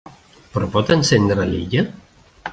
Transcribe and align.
Però 0.55 0.69
pot 0.77 0.89
encendre 0.95 1.47
l'illa? 1.53 1.87